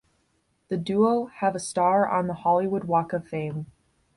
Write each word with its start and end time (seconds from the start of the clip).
The 0.69 0.77
duo 0.77 1.27
have 1.27 1.53
a 1.53 1.59
star 1.59 2.09
on 2.09 2.25
the 2.25 2.33
Hollywood 2.33 2.85
Walk 2.85 3.13
of 3.13 3.27
Fame. 3.27 3.67